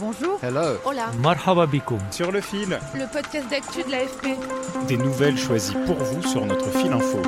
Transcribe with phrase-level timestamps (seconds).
[0.00, 0.38] Bonjour.
[0.44, 0.78] Hello.
[0.84, 1.10] Hola.
[1.20, 1.98] Marhaba bikoum.
[2.12, 2.78] Sur le fil.
[2.94, 4.28] Le podcast d'actu de l'AFP.
[4.86, 7.20] Des nouvelles choisies pour vous sur notre fil info.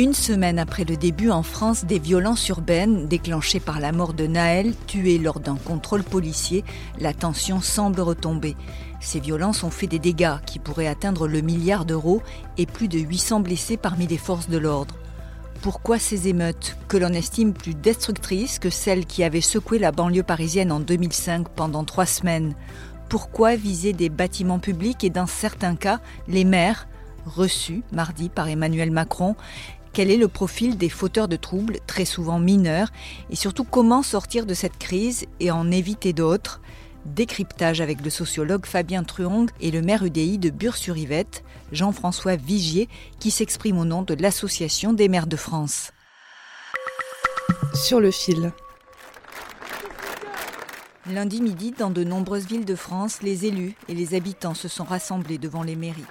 [0.00, 4.26] Une semaine après le début en France des violences urbaines déclenchées par la mort de
[4.26, 6.64] Naël, tué lors d'un contrôle policier,
[6.98, 8.56] la tension semble retomber.
[8.98, 12.20] Ces violences ont fait des dégâts qui pourraient atteindre le milliard d'euros
[12.58, 14.96] et plus de 800 blessés parmi les forces de l'ordre.
[15.62, 20.24] Pourquoi ces émeutes, que l'on estime plus destructrices que celles qui avaient secoué la banlieue
[20.24, 22.56] parisienne en 2005 pendant trois semaines.
[23.08, 26.88] Pourquoi viser des bâtiments publics et dans certains cas les maires,
[27.26, 29.36] reçus mardi par Emmanuel Macron?
[29.92, 32.88] Quel est le profil des fauteurs de troubles, très souvent mineurs,
[33.30, 36.60] et surtout comment sortir de cette crise et en éviter d'autres?
[37.04, 42.88] Décryptage avec le sociologue Fabien Truong et le maire UDI de Bure-sur-Yvette, Jean-François Vigier,
[43.18, 45.92] qui s'exprime au nom de l'Association des maires de France.
[47.74, 48.52] Sur le fil.
[51.10, 54.84] Lundi midi, dans de nombreuses villes de France, les élus et les habitants se sont
[54.84, 56.06] rassemblés devant les mairies.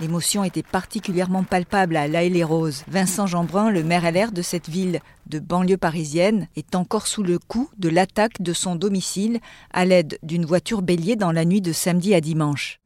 [0.00, 2.84] L'émotion était particulièrement palpable à La les Roses.
[2.88, 7.38] Vincent Jeanbrun, le maire LR de cette ville de banlieue parisienne, est encore sous le
[7.38, 9.40] coup de l'attaque de son domicile
[9.74, 12.80] à l'aide d'une voiture bélier dans la nuit de samedi à dimanche.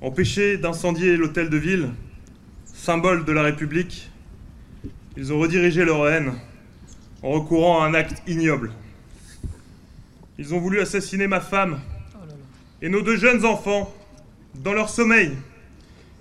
[0.00, 1.90] Empêchés d'incendier l'hôtel de ville,
[2.66, 4.10] symbole de la République,
[5.16, 6.32] ils ont redirigé leur haine
[7.22, 8.72] en recourant à un acte ignoble.
[10.38, 11.78] Ils ont voulu assassiner ma femme
[12.80, 13.94] et nos deux jeunes enfants
[14.56, 15.36] dans leur sommeil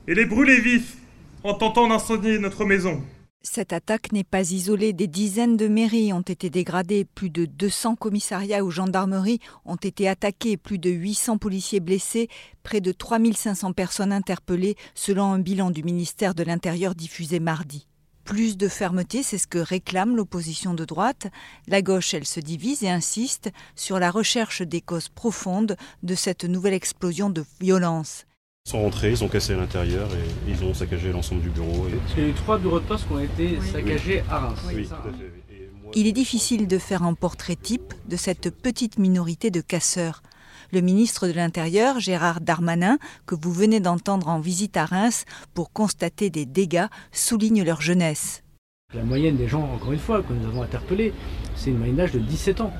[0.08, 0.98] et les brûler vifs
[1.44, 3.02] en tentant d'incendier notre maison.
[3.44, 4.94] Cette attaque n'est pas isolée.
[4.94, 10.08] Des dizaines de mairies ont été dégradées, plus de 200 commissariats ou gendarmeries ont été
[10.08, 12.30] attaqués, plus de 800 policiers blessés,
[12.62, 17.88] près de 3500 personnes interpellées, selon un bilan du ministère de l'Intérieur diffusé mardi.
[18.26, 21.26] Plus de fermeté, c'est ce que réclame l'opposition de droite.
[21.68, 26.46] La gauche, elle se divise et insiste sur la recherche des causes profondes de cette
[26.46, 28.28] nouvelle explosion de violence.
[28.68, 31.88] Ils sont rentrés, ils ont cassé l'intérieur et ils ont saccagé l'ensemble du bureau.
[31.88, 32.22] Et...
[32.22, 34.60] les trois bureaux de poste qui ont été saccagés à Reims.
[34.68, 35.70] Oui, tout à fait.
[35.96, 40.22] Il est difficile de faire un portrait type de cette petite minorité de casseurs.
[40.72, 45.74] Le ministre de l'Intérieur, Gérard Darmanin, que vous venez d'entendre en visite à Reims pour
[45.74, 48.44] constater des dégâts, souligne leur jeunesse.
[48.94, 51.14] La moyenne des gens, encore une fois, que nous avons interpellés,
[51.56, 52.72] c'est une moyenne d'âge de 17 ans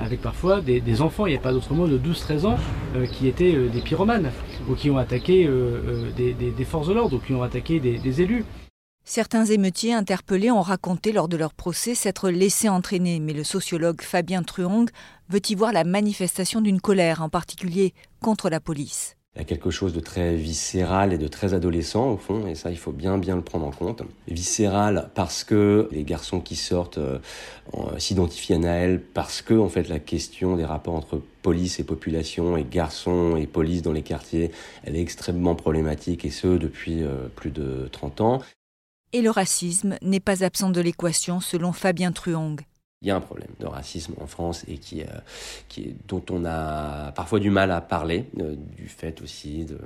[0.00, 2.56] avec parfois des, enfants, il n'y a pas d'autre mot, de 12-13 ans,
[2.94, 4.30] euh, qui étaient euh, des pyromanes,
[4.68, 8.44] ou qui ont attaqué euh, des, forces de l'ordre, ou qui ont attaqué des, élus.
[9.04, 14.02] Certains émeutiers interpellés ont raconté lors de leur procès s'être laissés entraîner, mais le sociologue
[14.02, 14.88] Fabien Truong
[15.30, 19.17] veut y voir la manifestation d'une colère, en particulier contre la police.
[19.38, 22.76] Il quelque chose de très viscéral et de très adolescent au fond, et ça il
[22.76, 24.02] faut bien bien le prendre en compte.
[24.26, 27.18] Viscéral parce que les garçons qui sortent euh,
[27.98, 32.56] s'identifient à Naël, parce que en fait la question des rapports entre police et population
[32.56, 34.50] et garçons et police dans les quartiers,
[34.82, 38.42] elle est extrêmement problématique et ce depuis euh, plus de 30 ans.
[39.12, 42.60] Et le racisme n'est pas absent de l'équation selon Fabien Truong.
[43.00, 45.06] Il y a un problème de racisme en France et qui, euh,
[46.08, 49.78] dont on a parfois du mal à parler, euh, du fait aussi de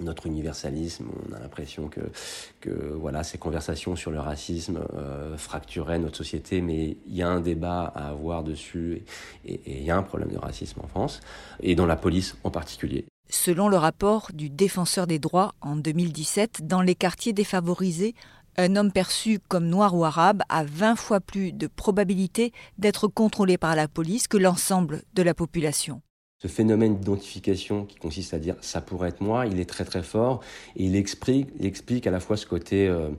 [0.00, 1.08] notre universalisme.
[1.28, 6.96] On a l'impression que, voilà, ces conversations sur le racisme euh, fracturaient notre société, mais
[7.06, 9.02] il y a un débat à avoir dessus
[9.44, 11.20] et il y a un problème de racisme en France
[11.62, 13.04] et dans la police en particulier.
[13.28, 18.14] Selon le rapport du Défenseur des droits en 2017, dans les quartiers défavorisés,
[18.56, 23.58] un homme perçu comme noir ou arabe a 20 fois plus de probabilité d'être contrôlé
[23.58, 26.02] par la police que l'ensemble de la population.
[26.42, 30.02] Ce phénomène d'identification qui consiste à dire ça pourrait être moi, il est très très
[30.02, 30.40] fort
[30.74, 33.10] et il explique, explique à la fois ce côté euh,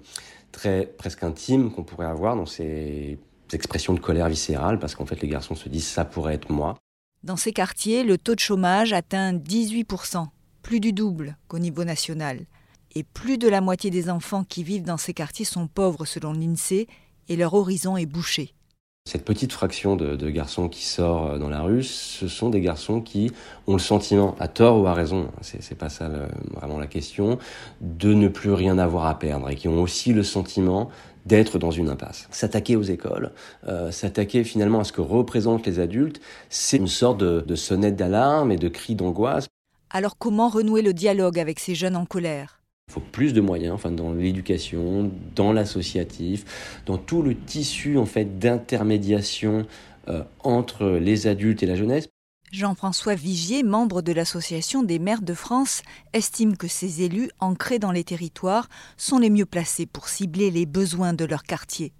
[0.52, 3.20] très presque intime qu'on pourrait avoir dans ces
[3.54, 6.78] expressions de colère viscérale parce qu'en fait les garçons se disent ça pourrait être moi.
[7.24, 10.26] Dans ces quartiers, le taux de chômage atteint 18%,
[10.64, 12.48] plus du double qu'au niveau national
[12.96, 16.34] et plus de la moitié des enfants qui vivent dans ces quartiers sont pauvres selon
[16.34, 16.88] l'INSEE
[17.30, 18.54] et leur horizon est bouché.
[19.10, 23.02] Cette petite fraction de, garçons qui sort euh, dans la rue, ce sont des garçons
[23.02, 23.32] qui
[23.66, 26.08] ont le sentiment, à tort ou à raison, hein, c'est pas ça
[26.54, 27.40] vraiment la question,
[27.82, 30.90] de ne plus rien avoir à perdre et qui ont aussi le sentiment
[31.26, 32.28] d'être dans une impasse.
[32.30, 33.32] S'attaquer aux écoles,
[33.68, 37.96] euh, s'attaquer finalement à ce que représentent les adultes, c'est une sorte de, de sonnette
[37.96, 39.48] d'alarme et de cri d'angoisse.
[39.90, 42.61] Alors comment renouer le dialogue avec ces jeunes en colère?
[42.88, 48.06] Il faut plus de moyens, enfin dans l'éducation, dans l'associatif, dans tout le tissu en
[48.06, 49.66] fait d'intermédiation
[50.08, 52.10] euh, entre les adultes et la jeunesse.
[52.52, 57.94] Jean-François Vigier, membre de l'Association des maires de France, estime que ces élus ancrés dans
[57.94, 58.68] les territoires
[58.98, 61.94] sont les mieux placés pour cibler les besoins de leur quartier.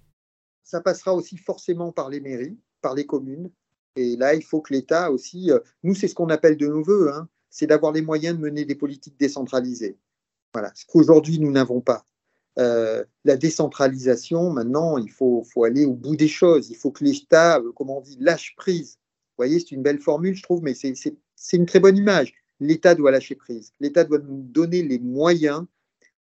[0.62, 3.50] Ça passera aussi forcément par les mairies, par les communes.
[3.96, 6.82] Et là, il faut que l'État aussi, euh, nous, c'est ce qu'on appelle de nos
[6.82, 9.96] voeux, hein, c'est d'avoir les moyens de mener des politiques décentralisées.
[10.52, 12.04] Voilà, ce qu'aujourd'hui nous n'avons pas.
[12.58, 16.70] Euh, la décentralisation, maintenant, il faut, faut, aller au bout des choses.
[16.70, 18.98] Il faut que l'État, euh, comment on dit, lâche prise.
[19.30, 22.34] Vous voyez, c'est une belle formule, je trouve, mais c'est une très bonne image.
[22.60, 23.72] L'État doit lâcher prise.
[23.80, 25.64] L'État doit nous donner les moyens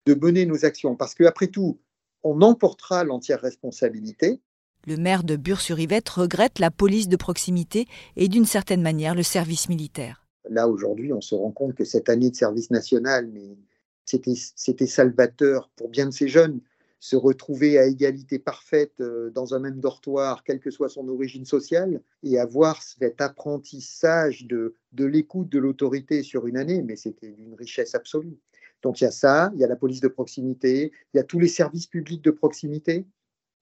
[0.06, 0.96] de mener nos actions.
[0.96, 1.80] Parce qu'après tout,
[2.24, 4.42] on emportera l'entière responsabilité.
[4.88, 7.86] Le maire de Bure-sur-Yvette regrette la police de proximité
[8.16, 10.26] et d'une certaine manière le service militaire.
[10.50, 13.58] Là, aujourd'hui, on se rend compte que cette année de service national, mais
[14.06, 16.62] c'était salvateur pour bien de ces jeunes.
[17.00, 21.44] Se retrouver à égalité parfaite euh, dans un même dortoir, quelle que soit son origine
[21.44, 27.56] sociale, et avoir cet apprentissage de, l'écoute de l'autorité sur une année, mais c'était d'une
[27.56, 28.38] richesse absolue.
[28.84, 31.24] Donc il y a ça, il y a la police de proximité, il y a
[31.24, 33.06] tous les services publics de proximité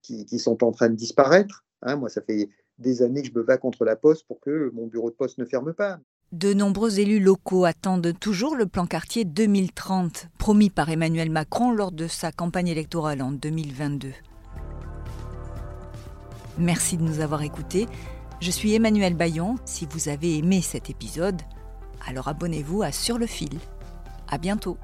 [0.03, 1.65] qui, sont en train de disparaître.
[1.81, 1.95] Hein.
[1.95, 4.87] moi, ça fait des années que je me bats contre la poste pour que mon
[4.87, 5.99] bureau de poste ne ferme pas.
[6.31, 11.91] De nombreux élus locaux attendent toujours le plan quartier 2030, promis par Emmanuel Macron lors
[11.91, 14.13] de sa campagne électorale en 2022.
[16.57, 17.85] Merci de nous avoir écoutés.
[18.39, 19.57] Je suis Emmanuel Bayon.
[19.65, 21.41] Si vous avez aimé cet épisode,
[22.07, 23.59] alors abonnez-vous à Sur le fil.
[24.29, 24.77] À bientôt.